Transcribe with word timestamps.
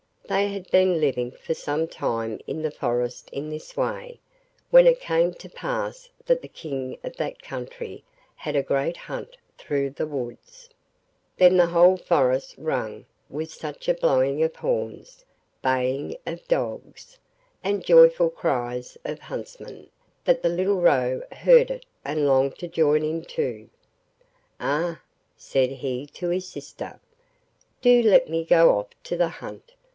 They 0.27 0.47
had 0.47 0.71
been 0.71 0.99
living 1.01 1.31
for 1.31 1.53
some 1.53 1.87
time 1.87 2.39
in 2.47 2.61
the 2.63 2.71
forest 2.71 3.29
in 3.31 3.49
this 3.49 3.75
way, 3.77 4.19
when 4.71 4.87
it 4.87 5.01
came 5.01 5.33
to 5.35 5.49
pass 5.49 6.09
that 6.25 6.41
the 6.41 6.47
King 6.47 6.97
of 7.03 7.17
that 7.17 7.43
country 7.43 8.03
had 8.33 8.55
a 8.55 8.63
great 8.63 8.95
hunt 8.95 9.37
through 9.59 9.91
the 9.91 10.07
woods. 10.07 10.69
Then 11.37 11.57
the 11.57 11.67
whole 11.67 11.97
forest 11.97 12.55
rang 12.57 13.05
with 13.29 13.51
such 13.53 13.87
a 13.89 13.93
blowing 13.93 14.41
of 14.41 14.55
horns, 14.55 15.25
baying 15.61 16.15
of 16.25 16.47
dogs, 16.47 17.19
and 17.63 17.85
joyful 17.85 18.29
cries 18.29 18.97
of 19.03 19.19
huntsmen, 19.19 19.89
that 20.23 20.41
the 20.41 20.49
little 20.49 20.79
Roe 20.81 21.21
heard 21.33 21.69
it 21.69 21.85
and 22.05 22.25
longed 22.25 22.57
to 22.59 22.67
join 22.67 23.03
in 23.03 23.23
too. 23.23 23.69
'Ah!' 24.59 25.01
said 25.37 25.69
he 25.71 26.07
to 26.07 26.39
sister, 26.39 26.99
'do 27.81 28.01
let 28.01 28.29
me 28.29 28.43
go 28.45 28.77
off 28.79 28.87
to 29.03 29.17
the 29.17 29.27
hunt! 29.29 29.73